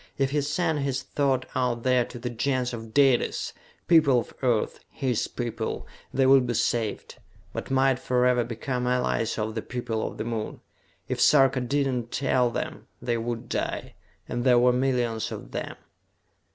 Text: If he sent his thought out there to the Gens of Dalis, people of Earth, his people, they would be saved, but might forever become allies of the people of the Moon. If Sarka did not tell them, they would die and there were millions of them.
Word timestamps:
If 0.17 0.31
he 0.31 0.41
sent 0.41 0.79
his 0.79 1.03
thought 1.03 1.45
out 1.53 1.83
there 1.83 2.03
to 2.05 2.17
the 2.17 2.31
Gens 2.31 2.73
of 2.73 2.91
Dalis, 2.91 3.53
people 3.87 4.17
of 4.19 4.33
Earth, 4.41 4.79
his 4.89 5.27
people, 5.27 5.85
they 6.11 6.25
would 6.25 6.47
be 6.47 6.55
saved, 6.55 7.17
but 7.53 7.69
might 7.69 7.99
forever 7.99 8.43
become 8.43 8.87
allies 8.87 9.37
of 9.37 9.53
the 9.53 9.61
people 9.61 10.03
of 10.07 10.17
the 10.17 10.23
Moon. 10.25 10.61
If 11.07 11.21
Sarka 11.21 11.61
did 11.61 11.85
not 11.85 12.09
tell 12.09 12.49
them, 12.49 12.87
they 12.99 13.19
would 13.19 13.47
die 13.47 13.93
and 14.27 14.43
there 14.43 14.57
were 14.57 14.73
millions 14.73 15.31
of 15.31 15.51
them. 15.51 15.75